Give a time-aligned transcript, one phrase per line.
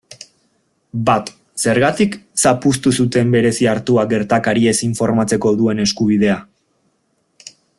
[1.09, 1.27] Bat,
[1.63, 2.15] zergatik
[2.45, 6.39] zapuztu zuten Bereziartuak gertakariez informatzeko duen eskubidea?